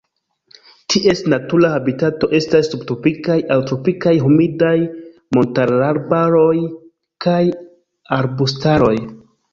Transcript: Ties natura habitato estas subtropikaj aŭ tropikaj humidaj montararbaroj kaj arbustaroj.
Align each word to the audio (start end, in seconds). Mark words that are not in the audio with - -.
Ties 0.93 1.19
natura 1.33 1.69
habitato 1.73 2.29
estas 2.37 2.69
subtropikaj 2.75 3.37
aŭ 3.55 3.59
tropikaj 3.73 4.15
humidaj 4.23 4.73
montararbaroj 5.39 6.57
kaj 7.27 7.41
arbustaroj. 8.21 8.95